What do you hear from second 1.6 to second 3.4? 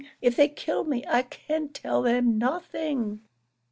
tell them nothing."